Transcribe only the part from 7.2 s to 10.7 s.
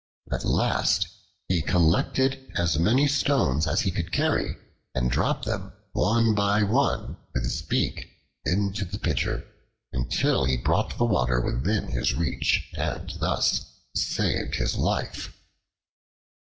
with his beak into the pitcher, until he